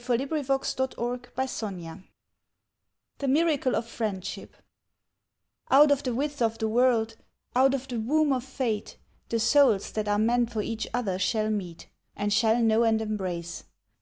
34 0.00 0.16
THE 0.16 0.18
MIRACLE 0.52 0.54
OF 0.54 0.68
FRIENDSHIP 1.44 2.02
THE 3.18 3.26
MIRACLE 3.26 3.74
OF 3.74 3.84
FRIENDSHIP 3.84 4.56
OUT 5.72 5.90
of 5.90 6.04
the 6.04 6.14
width 6.14 6.40
of 6.40 6.56
the 6.58 6.68
world, 6.68 7.16
out 7.56 7.74
of 7.74 7.88
the 7.88 7.98
womb 7.98 8.32
of 8.32 8.44
Fate, 8.44 8.96
The 9.30 9.40
souls 9.40 9.90
that 9.90 10.06
are 10.06 10.16
meant 10.20 10.52
for 10.52 10.62
each 10.62 10.86
other 10.94 11.18
shall 11.18 11.50
meet, 11.50 11.88
and 12.14 12.32
shall 12.32 12.62
know 12.62 12.84
and 12.84 13.02
embrace. 13.02 13.64